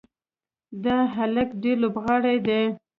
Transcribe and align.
دا 0.83 0.97
هلک 1.15 1.49
ډېر 1.61 1.75
لوبغاړی 1.83 2.37
دی. 2.47 2.61